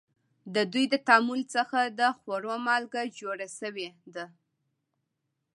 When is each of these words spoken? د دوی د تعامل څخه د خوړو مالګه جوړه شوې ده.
د 0.55 0.55
دوی 0.71 0.85
د 0.89 0.95
تعامل 1.07 1.41
څخه 1.55 1.79
د 1.99 2.01
خوړو 2.17 2.53
مالګه 2.67 3.01
جوړه 3.19 3.47
شوې 3.59 3.89
ده. 4.15 4.25